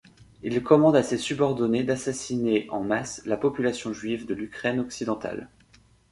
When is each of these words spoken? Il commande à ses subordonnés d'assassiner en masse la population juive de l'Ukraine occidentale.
Il 0.41 0.63
commande 0.63 0.95
à 0.95 1.03
ses 1.03 1.19
subordonnés 1.19 1.83
d'assassiner 1.83 2.65
en 2.71 2.81
masse 2.83 3.21
la 3.27 3.37
population 3.37 3.93
juive 3.93 4.25
de 4.25 4.33
l'Ukraine 4.33 4.79
occidentale. 4.79 5.47